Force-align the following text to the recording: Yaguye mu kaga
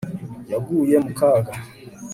Yaguye 0.51 0.95
mu 1.05 1.11
kaga 1.19 1.51